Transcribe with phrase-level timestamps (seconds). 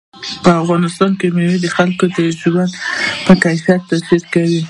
[0.43, 2.71] په افغانستان کې مېوې د خلکو د ژوند
[3.25, 4.59] په کیفیت تاثیر کوي.